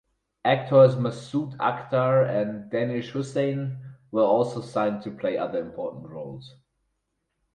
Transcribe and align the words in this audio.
Actors 0.43 0.95
Masood 0.95 1.55
Akhtar 1.57 2.27
and 2.27 2.71
Danish 2.71 3.11
Hussain 3.11 3.77
were 4.09 4.23
also 4.23 4.59
signed 4.59 5.03
to 5.03 5.11
play 5.11 5.37
other 5.37 5.59
important 5.59 6.09
roles. 6.09 6.55